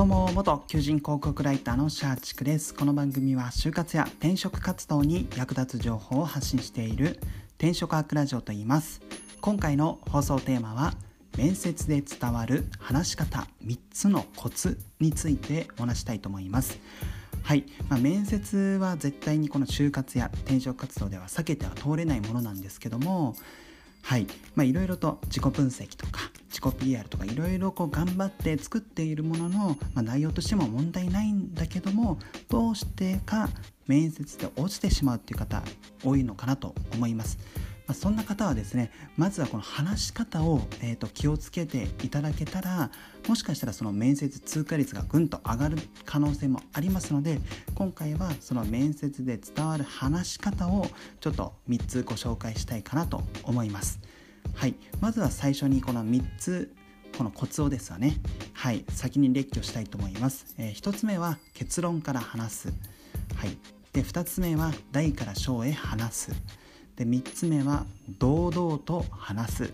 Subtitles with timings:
[0.00, 2.74] どうも元求人広告ライターのシャーチクです。
[2.74, 7.20] この番組は就活や転職活動に役立つ情報を発信している
[7.58, 9.02] 転職アークラジオと言います。
[9.42, 10.94] 今回の放送テーマは
[11.36, 16.78] 面接で伝わる話し方3つのコツについてお話したいと思います。
[17.42, 23.36] はい、まあ、面接は絶対にこの就活や転職活動では避けては通れないものなんですけども
[24.02, 32.18] はいまあいろいろと自己分析とか自己 PR とかいろいろこう頑張って作っているものの、まあ、内容としても問題ないんだけども
[32.48, 33.48] どうしてか
[33.86, 35.62] 面接で落ちてしまうっていう方
[36.04, 37.38] 多いのかなと思います。
[37.90, 42.92] まあ、そんな方はですねまずはこの話し方を、えーと、気をつけていただけたら
[43.26, 47.40] もしかしたらその面接通過率がぐんと上がる可能性もありますので
[47.74, 50.86] 今回はその面接で伝わる話し方を
[51.18, 53.98] ちょっと3つご紹介したいかなと思います。
[54.54, 56.72] はい、まずは最初にこの3つ
[57.18, 58.14] このコツをですよね。
[58.52, 58.84] はい。
[58.90, 62.68] 先に列挙したいと思います、えー、1つ目は結論から話す。
[63.34, 63.58] はい。
[63.92, 66.32] で2つ目は大から小へ話す。
[67.00, 67.86] で3つ目は
[68.18, 69.72] 堂々と話す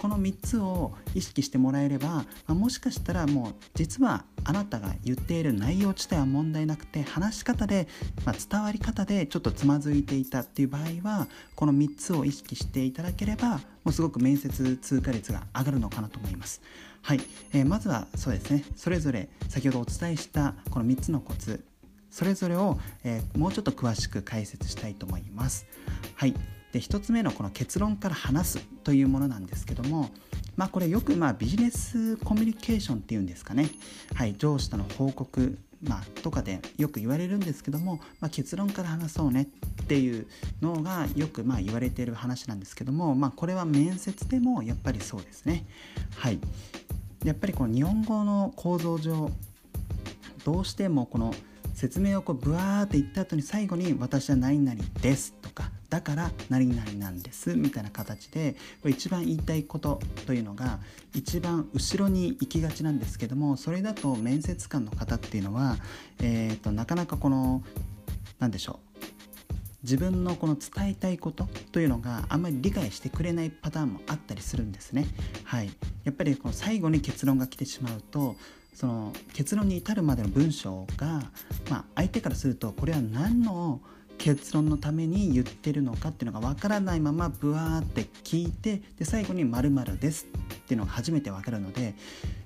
[0.00, 7.88] この3つを意識してもらえれば、ま、もしかしたらもう実はあなたが言っている内容自体は問題なくて話し方で、
[8.24, 11.26] まあ、伝わり方でちょっとつまずいていたっていう場合は
[11.56, 16.62] この3つを意識していただければもうすごく面接通過率が上がるのかなと思います。
[17.02, 17.20] はい、
[17.52, 21.64] えー、まずはそうですねそれぞれ先ほどお伝えしたこの3つのコツ
[22.10, 25.66] それぞれを、えー、もうちょっと詳しく解説したいと思います。
[26.14, 30.10] はいで1つ目のこの結論から話すというものなんですけども
[30.56, 33.70] まあこれよくまあビジネスコミュニケーションっていうんですかね、
[34.14, 39.48] はい、上司との報告、まあ、とかでよく言われるんですけども、まあ、結論から話そうね
[39.82, 40.26] っていう
[40.60, 45.64] のがよくまあ言われている話なんですけども、まあ、これは面接でもやっぱりそうですね。
[46.16, 46.38] はい、
[47.24, 49.30] やっぱりこの日本語の構造上
[50.44, 51.34] どうしてもこの
[51.74, 60.78] 説明をこうブワーって言った後に最後に「私は何々です」とかだから何々なんですみたいな形でこれ一番言いたいことというのが
[61.14, 65.76] 一番後ろに行きがちなんですけどもそれだと面接官の方っていうのは、
[66.22, 67.62] えーと、なかなかこの
[68.38, 68.90] 何でしょう
[69.82, 75.06] 自分のこの伝えたいことというのがあんまり理解してくれないパターンもあったりするんですね。
[75.44, 75.70] はい、
[76.04, 78.36] やっぱりこの最後に結論が来てしまうと
[78.74, 81.22] その結論に至るまでの文章が、
[81.70, 83.80] まあ、相手からするとこれは何の
[84.20, 91.94] 結論のために言ってるのかっていうのがわからないままブワーって聞いてで最後に「まるです」っていうのが初めてわかるので、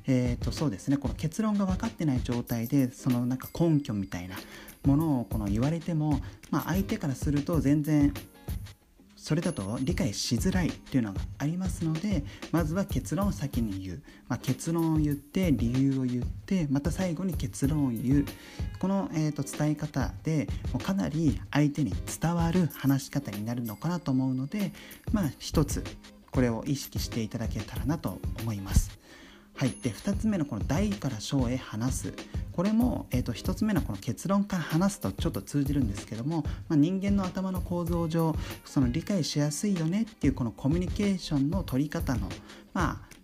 [0.06, 4.36] えー、とそうですねこの結論が分かってない状態でそのなんか根拠みたいな
[4.84, 6.20] ものをこの言われても、
[6.52, 8.14] まあ、相手からすると全然
[9.24, 18.24] それだと理解しづらいっていうのがありますのでまずは結論を先に言う、まあ、結論を言って理由を言ってまた最後に結論を言う
[18.78, 24.74] この、えーと、伝え方でもうかなり相手に伝わる話し方になるのかなと思うので
[25.10, 25.82] まあ一つ
[26.30, 28.90] これを意識していただけたらなと思います。
[29.56, 32.14] はい、で2つ目のこの大から小へ話す
[32.52, 42.28] これも、えーと、1つ目のこの結論から話すとちょっと通じるんですけども、まあ、人間の頭の構造上その理解しやすいよねっていうこのコミュニケーションの取り方の
[42.72, 43.14] まあ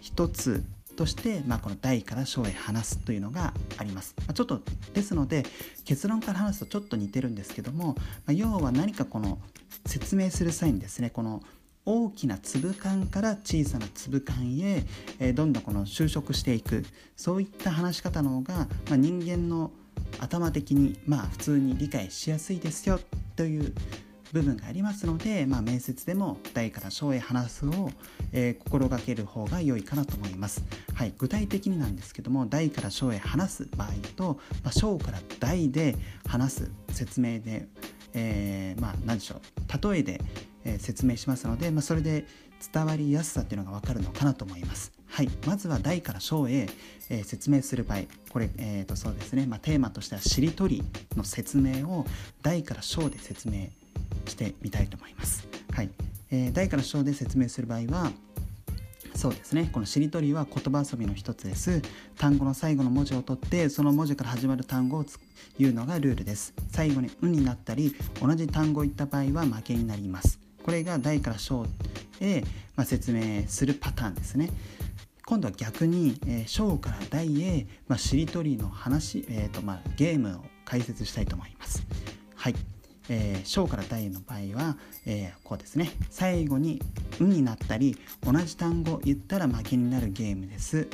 [0.00, 0.64] 一つ
[0.96, 4.16] として、まあ、この大から小へ話すというのがあります。
[4.26, 4.60] ま、ちょっと
[4.94, 5.44] ですので
[5.84, 7.94] 結論から話すとちょっと似てるんですけども、ま
[8.28, 9.38] あ、要は何かこの
[9.86, 11.42] 説明する際にですねこの
[11.90, 14.84] 大きな粒感から小さな粒感へ、
[15.18, 16.84] えー、どんどんこの就職していく。
[17.16, 19.70] そういった話し方の方が、まあ、人間の
[20.20, 23.00] 頭的にまあ普通に理解しやすいですよ
[23.36, 23.72] という
[24.32, 27.90] 部分がありますので、まあ、面接でも大から小へ話すを、
[28.32, 30.62] えー、心がける方が良いかなと思います、
[30.94, 35.96] はい、具体的になんですけども大から小へ話す場合と、まあ、小から大で
[36.26, 37.68] 話す説明で、
[38.14, 39.88] えー、まあ何でしょう。
[39.90, 40.20] 例えで
[40.64, 42.26] え説明しますので、まあ、それで
[42.72, 44.92] 伝わりやすさっていうのが分かるのかなと思います。
[45.06, 46.68] はい、まずは大から小へ、
[47.08, 48.00] えー、説明する場合。
[48.30, 50.82] これ、えー、とそうですね、まあ、テーマとしてはしりとり
[51.16, 52.04] の説明を
[52.42, 53.68] 大から小で説明
[54.26, 55.46] してみたいと思います。
[55.72, 55.90] はい。
[56.30, 58.12] えー、大から小で説明する場合は
[59.18, 61.82] そうですねこのしりとりは言葉遊びの一つです
[62.16, 65.04] 単語の最後の文字を取ってその文字から始まる単語を
[65.58, 71.66] 言うのがルールです最後に「う」になったり同じ単語を言った場合は負けになりますこれが大から小
[72.20, 72.42] へ、
[72.76, 74.50] まあ、説明するパターンですね。
[75.26, 81.86] 今度は逆に、えー、小から大へ、まあ、しりとりの話、えーとまあ、ゲームを解説したいと思います。
[82.34, 82.54] はい。
[83.08, 84.76] えー、小から大の場合は、
[85.06, 85.90] えー、こうですね。
[86.10, 86.82] 最後に
[87.20, 90.88] 「う」になったり同じ単語を言ったら負けになるゲームです。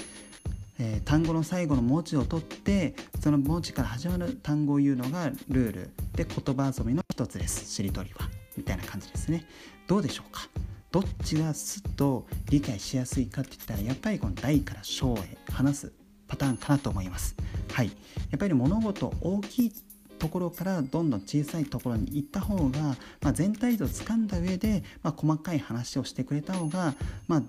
[0.78, 5.90] えー、単語の最後の文字を取ってその文字から始まる単語を言うのがルール。
[6.14, 7.72] で言葉遊びの一つです。
[7.72, 8.28] しりとりは。
[8.56, 9.44] みたいな感じですね。
[9.86, 10.48] どうでしょうか？
[10.92, 15.92] どっちがすっと理解しやすいかって言ったらやっぱりこの大から小へ話す
[16.28, 17.34] パターンかなと思います。
[17.72, 17.88] はい。
[17.88, 17.92] や
[18.36, 19.72] っぱり物事大きい
[20.18, 26.94] ところからどんどん小さいところに行った方が、まあ、全体像をつかんだ上で、まあ、細かい話をしてくれた方が、
[27.28, 27.42] まあ、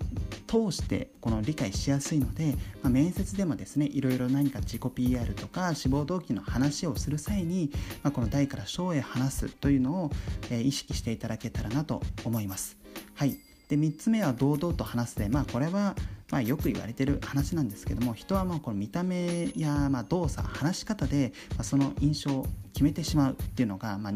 [0.46, 7.70] 通してこの理解しやすいので、まあ、面接でもですねいろいろ何か自己 PR とか志望動機の話をする際に、
[8.02, 10.10] まあ、この大から小へ話すというのを、
[10.50, 12.76] えー、意識していただけたらなと思います。
[13.14, 15.96] はいで3つ目は堂々と話すでまあこれは
[16.30, 24.12] まあ、よく言われてる話なんですけども人はまあこの見た目やまあ動作話し方でまあその印象を決めてしまうっていうのがまあ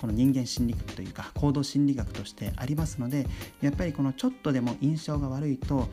[0.00, 3.26] この人間心理学というか行動心理学としてありますので
[3.60, 5.88] やっぱりこのちょっとでも印象が悪いと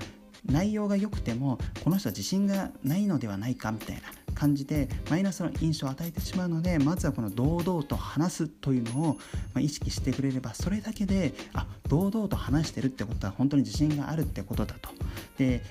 [0.46, 4.02] 内容が良くてもこの人は自信がないのではないかみたいな
[4.34, 9.18] 感じでマイナスの印象を与えてしまうのでまずはこの堂々と話すというのを
[9.60, 14.90] 意識してくれればそれだけであ堂々と話してるってことは本当に自信があるってことだと。
[15.38, 15.62] で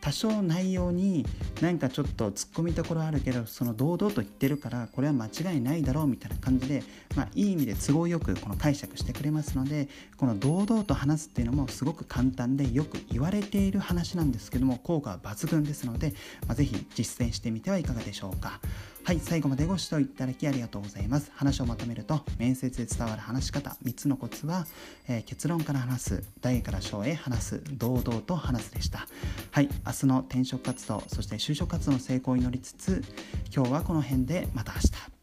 [0.00, 1.26] 多少内容に
[1.60, 6.82] なんかちょっと突っ込みどころあるけどその堂々と言ってるからこれは間違いないだろうみたいな感じで、
[7.16, 16.14] まあ、いい意味で都合よくこの解釈してくれますのでこの堂々と話すっていうのもすごく簡単でよく言われている話なんですけども効果は抜群ですので、
[16.46, 18.60] まあ、ぜひ実践してみてはいかがでしょうか。
[19.08, 21.32] はい、最後までご視聴いただきありがとうございます。
[21.34, 24.66] 話をまとめると、面接で伝わる話し方、3つのコツは、
[25.08, 29.08] えー、結論から話す、大から小へ話す、堂々と話すでした。
[29.50, 33.02] はい、明日の転職活動、そして就職活動の成功を祈りつつ、
[33.50, 35.17] 今日はこの辺でまた明日。